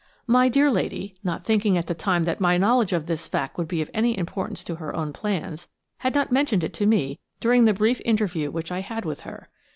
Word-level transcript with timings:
My 0.25 0.49
dear 0.49 0.71
lady–not 0.71 1.43
thinking 1.45 1.77
at 1.77 1.85
the 1.85 1.93
time 1.93 2.23
that 2.23 2.39
my 2.41 2.57
knowledge 2.57 2.91
of 2.91 3.05
this 3.05 3.27
fact 3.27 3.59
would 3.59 3.67
be 3.67 3.83
of 3.83 3.91
any 3.93 4.17
importance 4.17 4.63
to 4.63 4.77
her 4.77 4.95
own 4.95 5.13
plans–had 5.13 6.15
not 6.15 6.31
mentioned 6.31 6.63
it 6.63 6.73
to 6.73 6.87
me 6.87 7.19
during 7.39 7.65
the 7.65 7.73
brief 7.75 8.01
interview 8.03 8.49
which 8.49 8.71
I 8.71 8.79
had 8.79 9.05
with 9.05 9.19
her. 9.19 9.47